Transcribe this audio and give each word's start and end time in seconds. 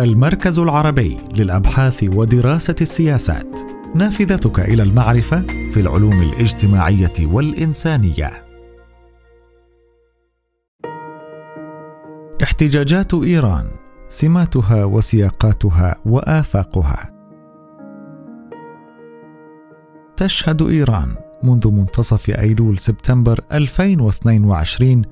المركز 0.00 0.58
العربي 0.58 1.18
للأبحاث 1.36 2.04
ودراسة 2.04 2.74
السياسات. 2.80 3.60
نافذتك 3.94 4.60
إلى 4.60 4.82
المعرفة 4.82 5.40
في 5.70 5.80
العلوم 5.80 6.22
الاجتماعية 6.22 7.12
والإنسانية. 7.20 8.30
احتجاجات 12.42 13.14
إيران 13.14 13.70
سماتها 14.08 14.84
وسياقاتها 14.84 15.96
وآفاقها. 16.06 17.10
تشهد 20.16 20.62
إيران 20.62 21.14
منذ 21.42 21.70
منتصف 21.70 22.30
أيلول 22.30 22.78
سبتمبر 22.78 23.40
2022 23.52 25.02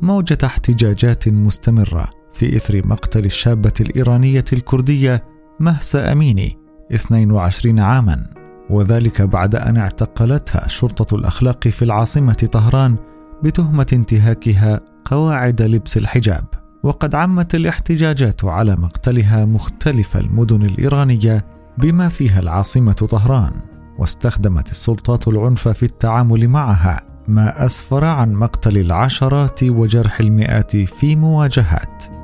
موجة 0.00 0.38
احتجاجات 0.44 1.28
مستمرة. 1.28 2.21
في 2.34 2.56
إثر 2.56 2.86
مقتل 2.86 3.24
الشابة 3.24 3.72
الإيرانية 3.80 4.44
الكردية 4.52 5.24
مهسا 5.60 6.12
أميني 6.12 6.58
22 6.92 7.78
عاما. 7.78 8.26
وذلك 8.70 9.22
بعد 9.22 9.54
أن 9.54 9.76
اعتقلتها 9.76 10.68
شرطة 10.68 11.16
الأخلاق 11.16 11.68
في 11.68 11.84
العاصمة 11.84 12.48
طهران 12.52 12.96
بتهمة 13.42 13.86
انتهاكها 13.92 14.80
قواعد 15.04 15.62
لبس 15.62 15.96
الحجاب. 15.96 16.44
وقد 16.82 17.14
عمت 17.14 17.54
الاحتجاجات 17.54 18.44
على 18.44 18.76
مقتلها 18.76 19.44
مختلف 19.44 20.16
المدن 20.16 20.62
الإيرانية 20.62 21.46
بما 21.78 22.08
فيها 22.08 22.40
العاصمة 22.40 22.92
طهران. 22.92 23.52
واستخدمت 23.98 24.70
السلطات 24.70 25.28
العنف 25.28 25.68
في 25.68 25.82
التعامل 25.82 26.48
معها 26.48 27.06
ما 27.28 27.64
أسفر 27.64 28.04
عن 28.04 28.32
مقتل 28.32 28.78
العشرات 28.78 29.64
وجرح 29.64 30.20
المئات 30.20 30.76
في 30.76 31.16
مواجهات. 31.16 32.21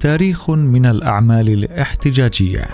تاريخ 0.00 0.50
من 0.50 0.86
الأعمال 0.86 1.48
الاحتجاجية. 1.48 2.68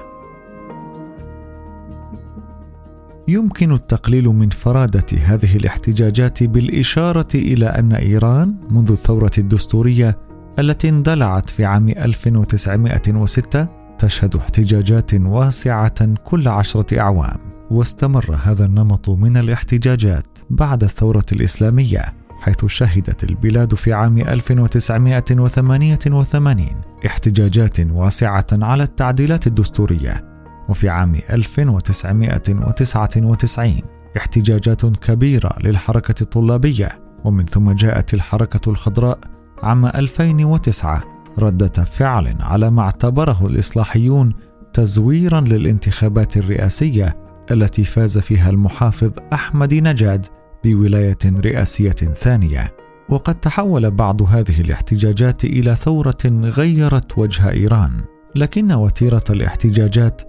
يمكن 3.29 3.73
التقليل 3.73 4.29
من 4.29 4.49
فرادة 4.49 5.07
هذه 5.25 5.57
الاحتجاجات 5.57 6.43
بالإشارة 6.43 7.29
إلى 7.35 7.67
أن 7.67 7.93
إيران 7.93 8.55
منذ 8.71 8.93
الثورة 8.93 9.31
الدستورية 9.39 10.19
التي 10.59 10.89
اندلعت 10.89 11.51
في 11.51 11.65
عام 11.65 11.89
1906 11.89 13.69
تشهد 13.99 14.37
احتجاجات 14.37 15.15
واسعة 15.15 16.15
كل 16.25 16.49
عشرة 16.49 17.01
أعوام 17.01 17.39
واستمر 17.71 18.39
هذا 18.43 18.65
النمط 18.65 19.11
من 19.11 19.37
الاحتجاجات 19.37 20.39
بعد 20.51 20.85
الثورة 20.85 21.27
الإسلامية. 21.33 22.22
حيث 22.43 22.67
شهدت 22.67 23.25
البلاد 23.25 23.75
في 23.75 23.93
عام 23.93 24.19
1988 24.19 26.67
احتجاجات 27.07 27.81
واسعة 27.81 28.47
على 28.53 28.83
التعديلات 28.83 29.47
الدستورية 29.47 30.25
وفي 30.69 30.89
عام 30.89 31.15
1999 31.31 33.81
احتجاجات 34.17 34.87
كبيرة 34.87 35.51
للحركة 35.65 36.23
الطلابية 36.23 36.89
ومن 37.25 37.47
ثم 37.47 37.73
جاءت 37.73 38.15
الحركة 38.15 38.71
الخضراء 38.71 39.19
عام 39.63 39.87
2009 39.87 41.05
ردة 41.39 41.85
فعل 41.85 42.37
على 42.41 42.71
ما 42.71 42.83
اعتبره 42.83 43.47
الإصلاحيون 43.47 44.35
تزويرا 44.73 45.41
للانتخابات 45.41 46.37
الرئاسية 46.37 47.17
التي 47.51 47.85
فاز 47.85 48.19
فيها 48.19 48.51
المحافظ 48.51 49.11
أحمد 49.33 49.75
نجاد 49.75 50.27
بولاية 50.65 51.19
رئاسية 51.25 51.91
ثانية 51.91 52.75
وقد 53.09 53.35
تحول 53.35 53.91
بعض 53.91 54.23
هذه 54.23 54.61
الاحتجاجات 54.61 55.45
إلى 55.45 55.75
ثورة 55.75 56.17
غيرت 56.27 57.19
وجه 57.19 57.51
إيران. 57.51 57.93
لكن 58.35 58.73
وتيرة 58.73 59.25
الاحتجاجات 59.31 60.23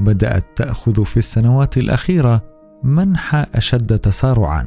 بدأت 0.00 0.44
تأخذ 0.56 1.04
في 1.04 1.16
السنوات 1.16 1.78
الأخيرة 1.78 2.44
منحى 2.82 3.46
أشد 3.54 3.98
تسارعا 3.98 4.66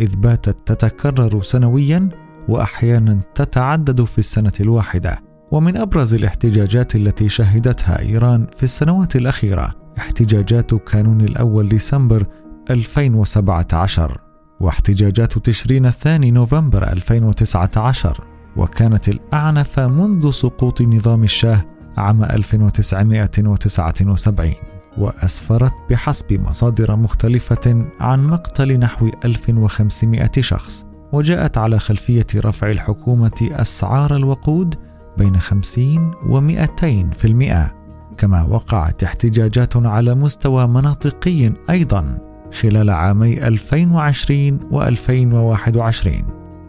إذ 0.00 0.16
باتت 0.16 0.56
تتكرر 0.66 1.42
سنويا 1.42 2.08
وأحيانا 2.48 3.20
تتعدد 3.34 4.04
في 4.04 4.18
السنة 4.18 4.52
الواحدة. 4.60 5.18
ومن 5.50 5.76
أبرز 5.76 6.14
الاحتجاجات 6.14 6.96
التي 6.96 7.28
شهدتها 7.28 7.98
إيران 7.98 8.46
في 8.56 8.62
السنوات 8.62 9.16
الأخيرة 9.16 9.70
احتجاجات 9.98 10.74
كانون 10.74 11.20
الأول 11.20 11.68
ديسمبر 11.68 12.26
2017 12.70 14.29
واحتجاجات 14.60 15.38
تشرين 15.38 15.86
الثاني 15.86 16.30
نوفمبر 16.30 16.92
2019 16.92 18.24
وكانت 18.56 19.08
الأعنف 19.08 19.80
منذ 19.80 20.30
سقوط 20.30 20.82
نظام 20.82 21.24
الشاه 21.24 21.64
عام 21.96 22.24
1979 22.24 24.52
وأسفرت 24.98 25.72
بحسب 25.90 26.32
مصادر 26.32 26.96
مختلفة 26.96 27.86
عن 28.00 28.26
مقتل 28.26 28.78
نحو 28.78 29.10
1500 29.24 30.30
شخص 30.40 30.86
وجاءت 31.12 31.58
على 31.58 31.78
خلفية 31.78 32.26
رفع 32.36 32.70
الحكومة 32.70 33.48
أسعار 33.52 34.16
الوقود 34.16 34.74
بين 35.18 35.38
50 35.38 36.10
و 36.26 36.40
200 36.40 37.10
في 37.10 37.24
المئة 37.24 37.74
كما 38.16 38.42
وقعت 38.42 39.04
احتجاجات 39.04 39.76
على 39.76 40.14
مستوى 40.14 40.66
مناطقي 40.66 41.52
أيضا. 41.70 42.29
خلال 42.52 42.90
عامي 42.90 43.46
2020 43.46 44.58
و 44.70 44.82
2021 44.82 46.24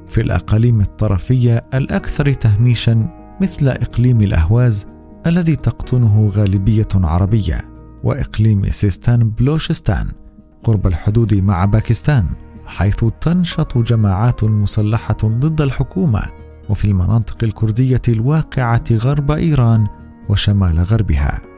في 0.08 0.22
الأقاليم 0.22 0.81
الطرفية 0.81 1.64
الأكثر 1.74 2.34
تهميشا 2.34 3.08
مثل 3.42 3.68
إقليم 3.68 4.22
الأهواز 4.22 4.88
الذي 5.28 5.56
تقطنه 5.56 6.31
غالبية 6.34 6.88
عربية 6.96 7.72
وإقليم 8.03 8.69
سيستان 8.69 9.30
بلوشستان 9.30 10.08
قرب 10.64 10.88
الحدود 10.88 11.34
مع 11.34 11.66
باكستان 11.66 12.25
حيث 12.66 13.06
تنشط 13.22 13.78
جماعات 13.78 14.44
مسلحة 14.44 15.18
ضد 15.25 15.62
الحكومة 15.62 16.22
وفي 16.69 16.86
المناطق 16.86 17.44
الكردية 17.44 18.02
الواقعة 18.09 18.84
غرب 18.92 19.31
إيران 19.31 19.88
وشمال 20.30 20.80
غربها. 20.80 21.50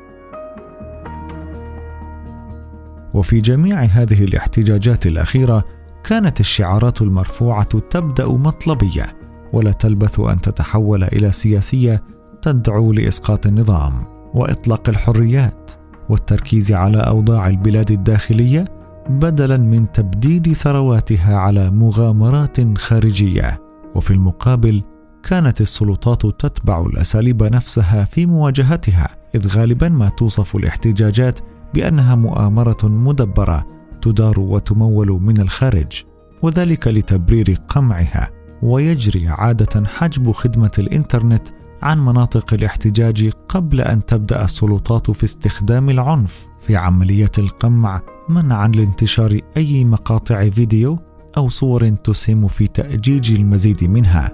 وفي 3.13 3.41
جميع 3.41 3.83
هذه 3.83 4.23
الاحتجاجات 4.23 5.07
الأخيرة 5.07 5.63
كانت 6.03 6.39
الشعارات 6.39 7.01
المرفوعة 7.01 7.79
تبدأ 7.79 8.27
مطلبية 8.27 9.17
ولا 9.53 9.71
تلبث 9.71 10.19
أن 10.19 10.41
تتحول 10.41 11.03
إلى 11.03 11.31
سياسية 11.31 12.03
تدعو 12.41 12.93
لإسقاط 12.93 13.47
النظام 13.47 14.03
وإطلاق 14.33 14.89
الحريات 14.89 15.71
والتركيز 16.09 16.71
على 16.71 16.97
أوضاع 16.97 17.47
البلاد 17.47 17.91
الداخلية 17.91 18.65
بدلا 19.09 19.57
من 19.57 19.91
تبديد 19.91 20.53
ثرواتها 20.53 21.37
على 21.37 21.71
مغامرات 21.71 22.77
خارجية. 22.77 23.59
وفي 23.95 24.11
المقابل 24.11 24.83
كانت 25.23 25.61
السلطات 25.61 26.21
تتبع 26.21 26.81
الأساليب 26.81 27.43
نفسها 27.43 28.03
في 28.03 28.25
مواجهتها 28.25 29.09
إذ 29.35 29.47
غالبا 29.47 29.89
ما 29.89 30.09
توصف 30.09 30.55
الاحتجاجات 30.55 31.39
بأنها 31.73 32.15
مؤامرة 32.15 32.77
مدبرة 32.83 33.67
تدار 34.01 34.39
وتمول 34.39 35.07
من 35.07 35.41
الخارج 35.41 36.03
وذلك 36.41 36.87
لتبرير 36.87 37.57
قمعها 37.67 38.29
ويجري 38.63 39.27
عادة 39.27 39.87
حجب 39.87 40.31
خدمة 40.31 40.71
الإنترنت 40.79 41.47
عن 41.81 42.05
مناطق 42.05 42.53
الاحتجاج 42.53 43.31
قبل 43.49 43.81
أن 43.81 44.05
تبدأ 44.05 44.43
السلطات 44.43 45.11
في 45.11 45.23
استخدام 45.23 45.89
العنف. 45.89 46.47
في 46.67 46.75
عملية 46.75 47.31
القمع 47.37 48.01
منعا 48.29 48.67
لانتشار 48.67 49.39
أي 49.57 49.85
مقاطع 49.85 50.49
فيديو 50.49 50.99
أو 51.37 51.49
صور 51.49 51.89
تسهم 51.89 52.47
في 52.47 52.67
تأجيج 52.67 53.33
المزيد 53.33 53.83
منها. 53.83 54.31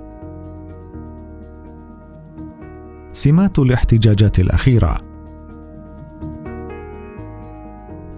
سمات 3.14 3.60
الاحتجاجات 3.60 4.40
الأخيرة. 4.40 5.09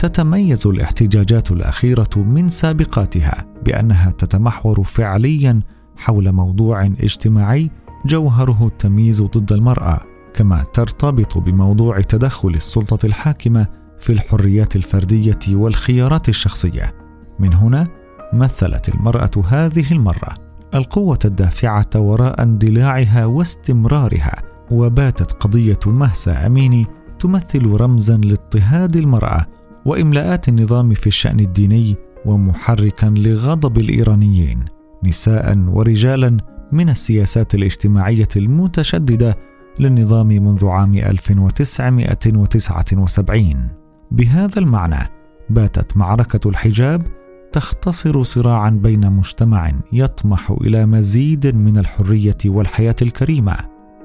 تتميز 0.01 0.67
الاحتجاجات 0.67 1.51
الأخيرة 1.51 2.09
من 2.15 2.47
سابقاتها 2.47 3.45
بأنها 3.65 4.11
تتمحور 4.11 4.83
فعليا 4.83 5.59
حول 5.97 6.31
موضوع 6.31 6.85
اجتماعي 6.85 7.71
جوهره 8.05 8.67
التمييز 8.67 9.21
ضد 9.21 9.51
المرأة 9.51 9.99
كما 10.33 10.65
ترتبط 10.73 11.37
بموضوع 11.37 12.01
تدخل 12.01 12.49
السلطة 12.49 13.05
الحاكمة 13.05 13.67
في 13.99 14.11
الحريات 14.11 14.75
الفردية 14.75 15.39
والخيارات 15.49 16.29
الشخصية. 16.29 16.95
من 17.39 17.53
هنا 17.53 17.87
مثلت 18.33 18.89
المرأة 18.89 19.31
هذه 19.47 19.91
المرة 19.91 20.35
القوة 20.73 21.19
الدافعة 21.25 21.89
وراء 21.95 22.43
اندلاعها 22.43 23.25
واستمرارها 23.25 24.41
وباتت 24.71 25.31
قضية 25.31 25.79
مهسا 25.85 26.45
أميني 26.45 26.87
تمثل 27.19 27.65
رمزا 27.65 28.17
لاضطهاد 28.17 28.95
المرأة 28.95 29.60
وإملاءات 29.85 30.49
النظام 30.49 30.93
في 30.93 31.07
الشأن 31.07 31.39
الديني 31.39 31.95
ومحركا 32.25 33.05
لغضب 33.05 33.77
الإيرانيين 33.77 34.65
نساء 35.03 35.57
ورجالا 35.57 36.37
من 36.71 36.89
السياسات 36.89 37.55
الاجتماعية 37.55 38.27
المتشددة 38.35 39.37
للنظام 39.79 40.27
منذ 40.27 40.65
عام 40.65 40.93
1979 40.93 43.67
بهذا 44.11 44.59
المعنى 44.59 45.09
باتت 45.49 45.97
معركة 45.97 46.49
الحجاب 46.49 47.07
تختصر 47.51 48.23
صراعا 48.23 48.69
بين 48.69 49.11
مجتمع 49.11 49.71
يطمح 49.93 50.51
إلى 50.61 50.85
مزيد 50.85 51.55
من 51.55 51.77
الحرية 51.77 52.37
والحياة 52.45 52.95
الكريمة 53.01 53.55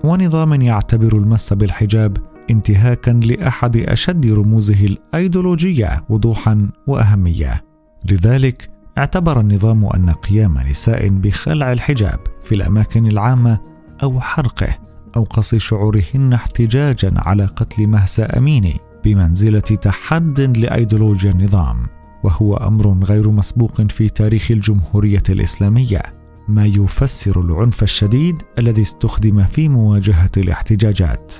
ونظام 0.04 0.62
يعتبر 0.62 1.16
المس 1.16 1.52
بالحجاب 1.52 2.16
انتهاكا 2.50 3.10
لأحد 3.10 3.76
أشد 3.76 4.26
رموزه 4.26 4.86
الأيديولوجية 4.86 6.04
وضوحا 6.08 6.68
وأهمية. 6.86 7.64
لذلك 8.10 8.70
اعتبر 8.98 9.40
النظام 9.40 9.86
أن 9.86 10.10
قيام 10.10 10.58
نساء 10.58 11.08
بخلع 11.08 11.72
الحجاب 11.72 12.20
في 12.42 12.54
الأماكن 12.54 13.06
العامة 13.06 13.58
أو 14.02 14.20
حرقه 14.20 14.78
اوقص 15.16 15.54
شعورهن 15.54 16.32
احتجاجا 16.32 17.14
على 17.16 17.44
قتل 17.44 17.86
مهسا 17.86 18.38
أميني 18.38 18.80
بمنزلة 19.04 19.60
تحد 19.60 20.40
لأيديولوجيا 20.40 21.30
النظام. 21.30 21.82
وهو 22.24 22.56
أمر 22.56 23.04
غير 23.04 23.30
مسبوق 23.30 23.82
في 23.82 24.08
تاريخ 24.08 24.50
الجمهورية 24.50 25.22
الإسلامية. 25.30 26.02
ما 26.48 26.66
يفسر 26.66 27.40
العنف 27.40 27.82
الشديد 27.82 28.42
الذي 28.58 28.82
استخدم 28.82 29.44
في 29.44 29.68
مواجهة 29.68 30.30
الاحتجاجات. 30.36 31.34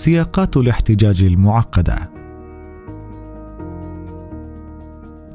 سياقات 0.00 0.56
الاحتجاج 0.56 1.22
المعقدة. 1.22 2.10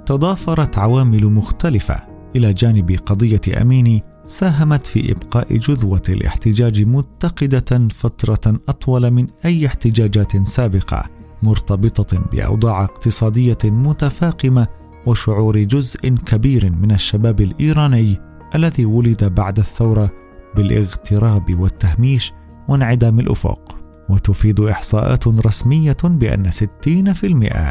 تضافرت 0.05 0.77
عوامل 0.77 1.25
مختلفة 1.25 1.95
إلى 2.35 2.53
جانب 2.53 2.91
قضية 3.05 3.61
أميني 3.61 4.03
ساهمت 4.25 4.87
في 4.87 5.11
إبقاء 5.11 5.57
جذوة 5.57 6.01
الاحتجاج 6.09 6.83
متقدة 6.83 7.87
فترة 7.87 8.59
أطول 8.69 9.11
من 9.11 9.27
أي 9.45 9.67
احتجاجات 9.67 10.47
سابقة 10.47 11.03
مرتبطة 11.43 12.19
بأوضاع 12.31 12.83
اقتصادية 12.83 13.57
متفاقمة 13.65 14.67
وشعور 15.05 15.63
جزء 15.63 16.09
كبير 16.09 16.71
من 16.71 16.91
الشباب 16.91 17.41
الإيراني 17.41 18.17
الذي 18.55 18.85
ولد 18.85 19.23
بعد 19.23 19.57
الثورة 19.57 20.11
بالإغتراب 20.55 21.59
والتهميش 21.59 22.33
وانعدام 22.67 23.19
الأفق. 23.19 23.84
وتفيد 24.09 24.59
إحصاءات 24.59 25.27
رسمية 25.27 25.97
بأن 26.03 26.51
60% 26.51 26.55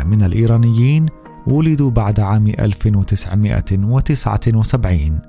من 0.05 0.23
الإيرانيين 0.23 1.07
ولدوا 1.47 1.91
بعد 1.91 2.21
عام 2.21 2.47
1979 2.47 5.21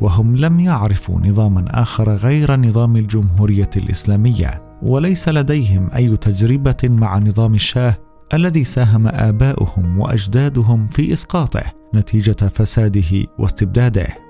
وهم 0.00 0.36
لم 0.36 0.60
يعرفوا 0.60 1.20
نظاما 1.20 1.82
آخر 1.82 2.14
غير 2.14 2.56
نظام 2.56 2.96
الجمهورية 2.96 3.70
الإسلامية 3.76 4.78
وليس 4.82 5.28
لديهم 5.28 5.88
أي 5.94 6.16
تجربة 6.16 6.76
مع 6.84 7.18
نظام 7.18 7.54
الشاه 7.54 7.98
الذي 8.34 8.64
ساهم 8.64 9.08
آباؤهم 9.08 9.98
وأجدادهم 9.98 10.88
في 10.88 11.12
إسقاطه 11.12 11.62
نتيجة 11.94 12.32
فساده 12.32 13.26
واستبداده. 13.38 14.23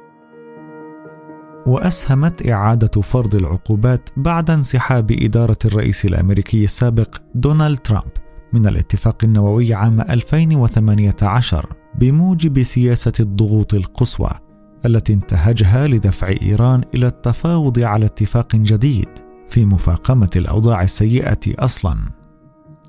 وأسهمت 1.66 2.48
إعادة 2.48 3.00
فرض 3.00 3.34
العقوبات 3.34 4.10
بعد 4.16 4.50
انسحاب 4.50 5.12
إدارة 5.12 5.56
الرئيس 5.64 6.04
الأمريكي 6.04 6.64
السابق 6.64 7.16
دونالد 7.34 7.78
ترامب 7.78 8.12
من 8.52 8.66
الاتفاق 8.66 9.24
النووي 9.24 9.74
عام 9.74 10.00
2018 10.00 11.66
بموجب 11.98 12.62
سياسة 12.62 13.12
الضغوط 13.20 13.74
القصوى 13.74 14.30
التي 14.86 15.12
انتهجها 15.12 15.86
لدفع 15.86 16.34
إيران 16.42 16.82
إلى 16.94 17.06
التفاوض 17.06 17.78
على 17.78 18.06
اتفاق 18.06 18.56
جديد 18.56 19.08
في 19.48 19.64
مفاقمة 19.64 20.30
الأوضاع 20.36 20.82
السيئة 20.82 21.38
أصلا. 21.46 21.98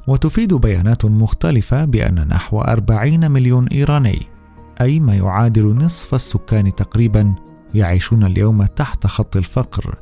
وتفيد 0.07 0.53
بيانات 0.53 1.05
مختلفة 1.05 1.85
بأن 1.85 2.27
نحو 2.27 2.61
40 2.61 3.31
مليون 3.31 3.67
إيراني 3.67 4.27
أي 4.81 4.99
ما 4.99 5.15
يعادل 5.15 5.75
نصف 5.75 6.15
السكان 6.15 6.75
تقريبا 6.75 7.35
يعيشون 7.75 8.23
اليوم 8.23 8.65
تحت 8.65 9.07
خط 9.07 9.37
الفقر 9.37 9.95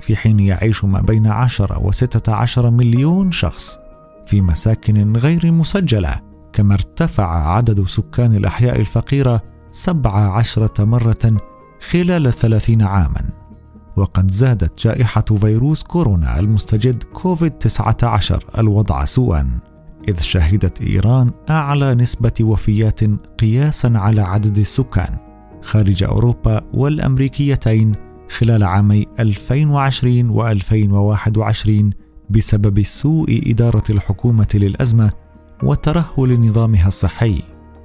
في 0.00 0.16
حين 0.16 0.40
يعيش 0.40 0.84
ما 0.84 1.00
بين 1.00 1.26
10 1.26 1.78
و 1.78 1.92
16 1.92 2.70
مليون 2.70 3.32
شخص 3.32 3.78
في 4.26 4.40
مساكن 4.40 5.16
غير 5.16 5.52
مسجلة 5.52 6.20
كما 6.52 6.74
ارتفع 6.74 7.54
عدد 7.54 7.86
سكان 7.86 8.34
الأحياء 8.34 8.80
الفقيرة 8.80 9.42
سبع 9.70 10.36
عشرة 10.36 10.84
مرة 10.84 11.36
خلال 11.90 12.32
ثلاثين 12.32 12.82
عاما. 12.82 13.30
وقد 13.96 14.30
زادت 14.30 14.80
جائحة 14.86 15.22
فيروس 15.22 15.82
كورونا 15.82 16.38
المستجد 16.38 17.02
كوفيد 17.02 17.50
19 17.50 18.44
الوضع 18.58 19.04
سوءا 19.04 19.58
إذ 20.08 20.20
شهدت 20.20 20.80
إيران 20.80 21.30
أعلى 21.50 21.94
نسبة 21.94 22.32
وفيات 22.40 23.00
قياسا 23.38 23.92
على 23.94 24.20
عدد 24.20 24.58
السكان. 24.58 25.16
خارج 25.66 26.04
أوروبا 26.04 26.62
والأمريكيتين 26.74 27.92
خلال 28.30 28.64
عامي 28.64 29.06
2020 29.20 30.30
و 30.30 30.48
2021 30.48 31.90
بسبب 32.30 32.82
سوء 32.82 33.42
إدارة 33.50 33.82
الحكومة 33.90 34.48
للأزمة 34.54 35.12
وترهل 35.62 36.40
نظامها 36.40 36.88
الصحي. 36.88 37.42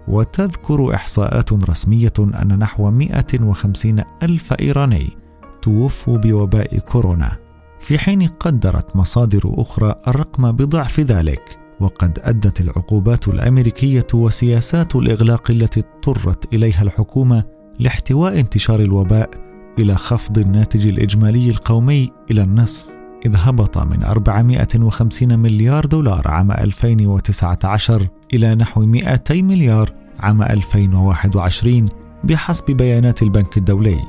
وتذكر 0.08 0.96
إحصاءات 0.96 1.54
رسمية 1.54 2.14
أن 2.20 2.60
نحو 2.60 2.92
150 2.92 4.04
ألف 4.24 4.54
إيراني 4.54 5.10
توفوا 5.62 6.18
بوباء 6.18 6.80
كورونا. 6.80 7.38
في 7.80 8.00
حين 8.00 8.28
قدرت 8.28 8.96
مصادر 8.96 9.42
أخرى 9.46 9.96
الرقم 10.08 10.52
بضعف 10.52 11.00
ذلك 11.00 11.60
وقد 11.80 12.20
أدت 12.22 12.62
العقوبات 12.62 13.28
الأمريكية 13.28 14.08
وسياسات 14.14 14.96
الإغلاق 14.96 15.52
التي 15.52 15.80
اضطرت 15.80 16.54
إليها 16.54 16.82
الحكومة 16.82 17.61
لاحتواء 17.82 18.40
انتشار 18.40 18.80
الوباء 18.80 19.30
إلى 19.80 19.96
خفض 19.96 20.38
الناتج 20.38 20.88
الإجمالي 20.88 21.50
القومي 21.50 22.12
إلى 22.32 22.44
النصف 22.44 22.88
إذ 23.26 23.36
هبط 23.36 23.78
من 23.78 24.04
450 24.04 25.40
مليار 25.40 25.86
دولار 25.86 26.28
عام 26.28 26.52
2019 26.52 28.08
إلى 28.34 28.56
نحو 28.56 28.86
200 28.86 29.42
مليار 29.42 29.90
عام 30.20 30.44
2021 30.44 31.90
بحسب 32.24 32.66
بيانات 32.66 33.22
البنك 33.22 33.58
الدولي. 33.58 34.00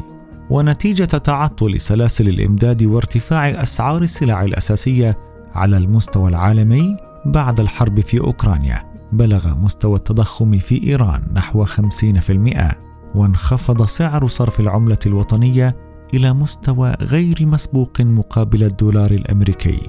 ونتيجة 0.50 1.04
تعطل 1.04 1.80
سلاسل 1.80 2.28
الإمداد 2.28 2.82
وارتفاع 2.82 3.62
أسعار 3.62 4.02
السلع 4.02 4.42
الأساسية 4.42 5.18
على 5.54 5.76
المستوى 5.76 6.28
العالمي 6.28 6.96
بعد 7.26 7.60
الحرب 7.60 8.00
في 8.00 8.20
أوكرانيا 8.20 8.92
بلغ 9.12 9.54
مستوى 9.54 9.96
التضخم 9.96 10.58
في 10.58 10.88
إيران 10.88 11.22
نحو 11.34 11.64
50% 11.64 12.91
وانخفض 13.14 13.86
سعر 13.86 14.26
صرف 14.26 14.60
العملة 14.60 14.98
الوطنية 15.06 15.76
إلى 16.14 16.32
مستوى 16.32 16.94
غير 17.00 17.46
مسبوق 17.46 18.00
مقابل 18.00 18.64
الدولار 18.64 19.10
الأمريكي. 19.10 19.80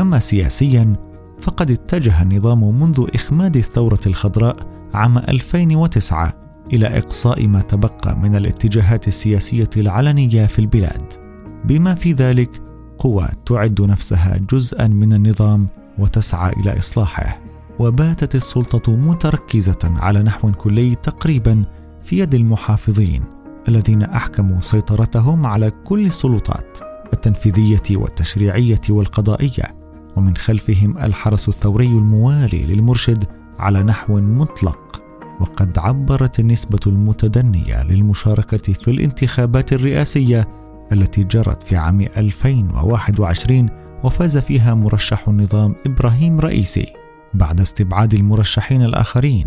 أما 0.00 0.18
سياسيا 0.18 0.96
فقد 1.40 1.70
اتجه 1.70 2.22
النظام 2.22 2.80
منذ 2.80 3.06
إخماد 3.14 3.56
الثورة 3.56 4.00
الخضراء 4.06 4.56
عام 4.94 5.18
2009 5.18 6.34
إلى 6.72 6.98
إقصاء 6.98 7.46
ما 7.46 7.60
تبقى 7.60 8.18
من 8.18 8.36
الاتجاهات 8.36 9.08
السياسية 9.08 9.70
العلنية 9.76 10.46
في 10.46 10.58
البلاد. 10.58 11.12
بما 11.64 11.94
في 11.94 12.12
ذلك 12.12 12.62
قوى 12.98 13.28
تعد 13.46 13.82
نفسها 13.82 14.36
جزءا 14.52 14.86
من 14.86 15.12
النظام 15.12 15.66
وتسعى 15.98 16.52
إلى 16.52 16.78
إصلاحه. 16.78 17.40
وباتت 17.78 18.34
السلطة 18.34 18.96
متركزة 18.96 19.78
على 19.84 20.22
نحو 20.22 20.52
كلي 20.52 20.94
تقريبا 20.94 21.64
في 22.02 22.18
يد 22.18 22.34
المحافظين 22.34 23.22
الذين 23.68 24.02
أحكموا 24.02 24.60
سيطرتهم 24.60 25.46
على 25.46 25.70
كل 25.70 26.06
السلطات 26.06 26.78
التنفيذية 27.12 27.82
والتشريعية 27.90 28.80
والقضائية 28.90 29.82
ومن 30.16 30.36
خلفهم 30.36 30.98
الحرس 30.98 31.48
الثوري 31.48 31.86
الموالي 31.86 32.66
للمرشد 32.66 33.24
على 33.58 33.82
نحو 33.82 34.20
مطلق 34.20 35.02
وقد 35.40 35.78
عبرت 35.78 36.40
النسبة 36.40 36.80
المتدنية 36.86 37.82
للمشاركة 37.82 38.72
في 38.72 38.90
الانتخابات 38.90 39.72
الرئاسية 39.72 40.48
التي 40.92 41.24
جرت 41.24 41.62
في 41.62 41.76
عام 41.76 42.00
2021 42.00 43.68
وفاز 44.04 44.38
فيها 44.38 44.74
مرشح 44.74 45.28
النظام 45.28 45.74
إبراهيم 45.86 46.40
رئيسي 46.40 46.86
بعد 47.34 47.60
استبعاد 47.60 48.14
المرشحين 48.14 48.82
الآخرين. 48.82 49.46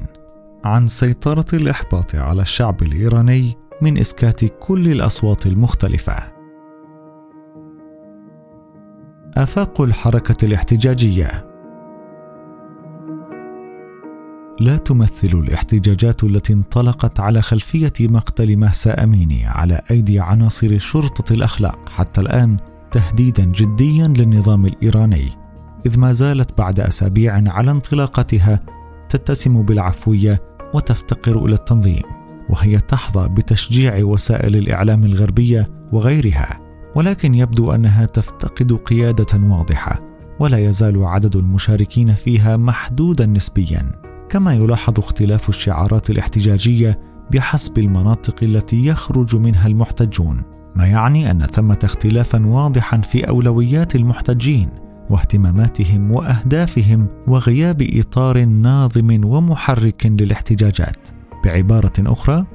عن 0.66 0.88
سيطرة 0.88 1.46
الإحباط 1.54 2.16
على 2.16 2.42
الشعب 2.42 2.84
الإيراني 2.84 3.58
من 3.82 3.98
إسكات 3.98 4.46
كل 4.60 4.92
الأصوات 4.92 5.48
المختلفة. 5.48 6.16
آفاق 9.38 9.82
الحركة 9.82 10.46
الاحتجاجية. 10.46 11.46
لا 14.60 14.78
تمثل 14.78 15.38
الاحتجاجات 15.38 16.24
التي 16.24 16.54
انطلقت 16.54 17.20
على 17.20 17.42
خلفية 17.42 17.94
مقتل 18.00 18.58
مهسا 18.58 19.04
اميني 19.04 19.46
على 19.46 19.82
أيدي 19.92 20.20
عناصر 20.20 20.78
شرطة 20.78 21.34
الأخلاق 21.34 21.90
حتى 21.90 22.22
الآن 22.22 22.58
تهديدا 22.92 23.46
جديا 23.46 24.08
للنظام 24.08 24.66
الإيراني 24.66 25.30
إذ 25.86 26.00
ما 26.00 26.14
زالت 26.14 26.58
بعد 26.58 26.80
أسابيع 26.80 27.44
على 27.48 27.72
انطلاقتها 27.72 28.60
تتسم 29.10 29.62
بالعفوية 29.62 30.55
وتفتقر 30.76 31.46
إلى 31.46 31.56
التنظيم 31.56 32.04
وهي 32.50 32.80
تحظى 32.80 33.30
بتشجيع 33.30 34.04
وسائل 34.04 34.56
الإعلام 34.56 35.04
الغربية 35.04 35.70
وغيرها. 35.94 36.62
ولكن 36.96 37.36
يبدو 37.36 37.72
أنها 37.72 38.06
تفتقد 38.06 38.74
قيادة 38.74 39.40
واضحة 39.44 40.02
ولا 40.40 40.58
يزال 40.58 41.04
عدد 41.04 41.36
المشاركين 41.36 42.14
فيها 42.14 42.58
محدودا 42.58 43.26
نسبيا. 43.26 43.92
كما 44.30 44.54
يلاحظ 44.54 45.00
اختلاف 45.00 45.50
الشعارات 45.50 46.10
الاحتجاجية 46.10 47.00
بحسب 47.32 47.78
المناطق 47.78 48.36
التي 48.44 48.86
يخرج 48.86 49.36
منها 49.36 49.68
المحتجون 49.68 50.42
ما 50.76 50.88
يعني 50.88 51.32
أن 51.32 51.46
ثمة 51.46 51.80
اختلافا 51.84 52.46
واضحا 52.46 53.02
في 53.02 53.28
أولويات 53.28 53.96
المحتجين. 53.96 54.70
واهتماماتهم 55.10 56.12
وأهدافهم 56.12 57.08
وغياب 57.28 57.88
إطار 57.94 58.46
ناظم 58.46 59.26
ومحرك 59.26 60.06
للاحتجاجات. 60.06 61.10
بعبارة 61.46 61.94
أخرى 62.00 62.46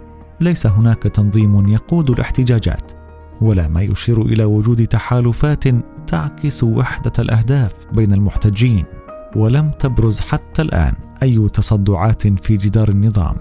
ليس 0.41 0.67
هناك 0.67 1.03
تنظيم 1.03 1.69
يقود 1.69 2.11
الاحتجاجات 2.11 2.93
ولا 3.41 3.69
ما 3.69 3.83
يشير 3.83 4.23
إلى 4.23 4.45
وجود 4.45 4.87
تحالفات 4.87 5.65
تعكس 6.07 6.65
وحدة 6.65 7.13
الأهداف 7.19 7.75
بين 7.93 8.13
المحتجين 8.13 8.85
ولم 9.37 9.71
تبرز 9.71 10.21
حتى 10.21 10.63
الآن 10.63 10.95
أي 11.23 11.49
تصدعات 11.49 12.27
في 12.27 12.57
جدار 12.57 12.89
النظام. 12.89 13.37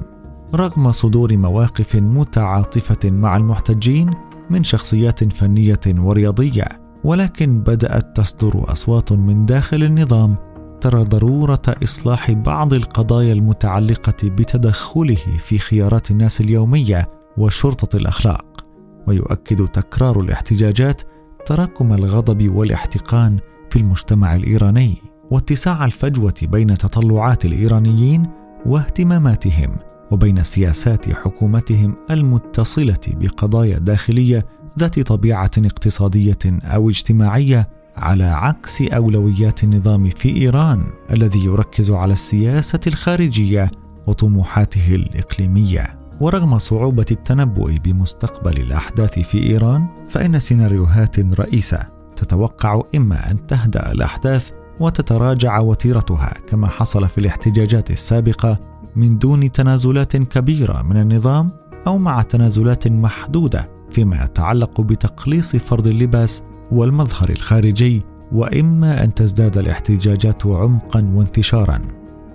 رغم 0.55 0.91
صدور 0.91 1.37
مواقف 1.37 1.95
متعاطفة 1.95 3.09
مع 3.09 3.37
المحتجين 3.37 4.11
من 4.49 4.63
شخصيات 4.63 5.33
فنية 5.33 5.79
ورياضية 5.97 6.88
ولكن 7.03 7.59
بدأت 7.59 8.17
تصدر 8.17 8.71
أصوات 8.71 9.11
من 9.11 9.45
داخل 9.45 9.83
النظام 9.83 10.35
ترى 10.81 11.03
ضرورة 11.03 11.61
إصلاح 11.83 12.31
بعض 12.31 12.73
القضايا 12.73 13.33
المتعلقة 13.33 14.29
بتدخله 14.29 15.15
في 15.39 15.57
خيارات 15.59 16.11
الناس 16.11 16.41
اليومية 16.41 17.09
وشرطة 17.37 17.97
الأخلاق 17.97 18.65
ويؤكد 19.07 19.67
تكرار 19.67 20.19
الاحتجاجات 20.19 21.01
تراكم 21.45 21.93
الغضب 21.93 22.55
والاحتقان 22.55 23.37
في 23.69 23.79
المجتمع 23.79 24.35
الإيراني 24.35 24.95
واتساع 25.31 25.85
الفجوة 25.85 26.33
بين 26.41 26.77
تطلعات 26.77 27.45
الإيرانيين 27.45 28.29
واهتماماتهم 28.65 29.75
وبين 30.11 30.43
سياسات 30.43 31.09
حكومتهم 31.13 31.95
المتصلة 32.11 32.99
بقضايا 33.07 33.79
داخلية 33.79 34.45
ذات 34.79 34.99
طبيعة 34.99 35.51
اقتصادية 35.57 36.37
أو 36.45 36.89
اجتماعية 36.89 37.69
على 37.97 38.23
عكس 38.23 38.81
أولويات 38.81 39.63
النظام 39.63 40.09
في 40.09 40.37
إيران 40.37 40.83
الذي 41.11 41.45
يركز 41.45 41.91
على 41.91 42.13
السياسة 42.13 42.79
الخارجية 42.87 43.71
وطموحاته 44.07 44.95
الإقليمية. 44.95 45.99
ورغم 46.19 46.57
صعوبة 46.57 47.05
التنبؤ 47.11 47.71
بمستقبل 47.83 48.57
الأحداث 48.57 49.19
في 49.19 49.43
إيران 49.43 49.87
فإن 50.07 50.39
سيناريوهات 50.39 51.19
رئيسة 51.39 51.87
تتوقع 52.15 52.81
إما 52.95 53.31
أن 53.31 53.47
تهدأ 53.47 53.91
الأحداث 53.91 54.51
وتتراجع 54.79 55.59
وتيرتها 55.59 56.33
كما 56.47 56.67
حصل 56.67 57.07
في 57.09 57.17
الاحتجاجات 57.17 57.91
السابقة 57.91 58.59
من 58.95 59.17
دون 59.17 59.51
تنازلات 59.51 60.17
كبيرة 60.17 60.81
من 60.81 60.97
النظام 60.97 61.51
أو 61.87 61.97
مع 61.97 62.21
تنازلات 62.21 62.87
محدودة 62.87 63.78
فيما 63.91 64.23
يتعلق 64.23 64.81
بتقليص 64.81 65.55
فرض 65.55 65.87
اللباس 65.87 66.43
والمظهر 66.71 67.29
الخارجي 67.29 68.01
وإما 68.31 69.03
أن 69.03 69.13
تزداد 69.13 69.57
الاحتجاجات 69.57 70.45
عمقا 70.45 71.11
وانتشارا. 71.15 71.81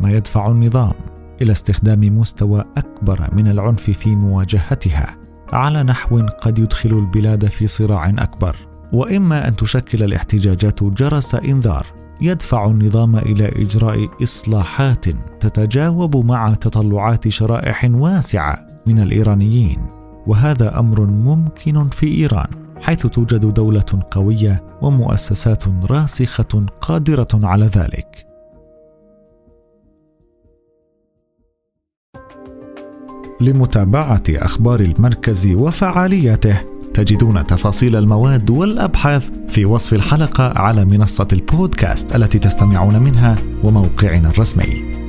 ما 0.01 0.11
يدفع 0.11 0.47
النظام 0.47 0.93
إلى 1.43 1.53
استخدام 1.53 2.19
مستوى 2.19 2.65
أكبر 2.77 3.29
من 3.33 3.49
العنف 3.49 3.91
في 3.91 4.17
مواجهتها. 4.17 5.17
على 5.53 5.83
نحو 5.83 6.27
قد 6.43 6.59
يدخل 6.59 6.91
البلاد 6.91 7.47
في 7.47 7.67
صراع 7.67 8.09
أكبر. 8.09 8.57
وإما 8.93 9.49
أن 9.49 9.57
تشكل 9.57 10.03
الاحتجاجات 10.03 10.85
جرس 10.85 11.35
إنذار. 11.35 11.87
يدفع 12.21 12.67
النظام 12.67 13.17
إلى 13.17 13.49
إجراء 13.49 14.09
إصلاحات 14.23 15.05
تتجاوب 15.41 16.17
مع 16.17 16.55
تطلعات 16.55 17.29
شرائح 17.29 17.85
واسعة 17.85 18.67
من 18.87 18.99
الإيرانيين. 18.99 19.79
وهذا 20.27 20.79
أمر 20.79 21.07
ممكن 21.07 21.89
في 21.89 22.07
إيران 22.07 22.47
حيث 22.81 23.07
توجد 23.07 23.55
دولة 23.55 24.07
قوية 24.11 24.65
ومؤسسات 24.83 25.65
راسخة 25.91 26.67
قادرة 26.81 27.29
على 27.35 27.67
ذلك. 27.67 28.27
لمتابعة 33.41 34.23
أخبار 34.31 34.81
المركز 34.81 35.49
وفعالياته 35.49 36.61
تجدون 36.95 37.47
تفاصيل 37.47 37.97
المواد 37.97 38.51
والأبحاث 38.51 39.31
في 39.49 39.65
وصف 39.65 39.93
الحلقة 39.93 40.59
على 40.59 40.85
منصة 40.85 41.29
البودكاست 41.33 42.17
التي 42.17 42.39
تستمعون 42.39 43.03
منها 43.03 43.37
وموقعنا 43.65 44.29
الرسمي. 44.29 45.04